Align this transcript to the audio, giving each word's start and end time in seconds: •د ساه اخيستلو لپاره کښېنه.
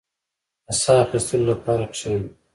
•د 0.65 0.67
ساه 0.81 0.99
اخيستلو 1.05 1.45
لپاره 1.51 1.83
کښېنه. 1.93 2.27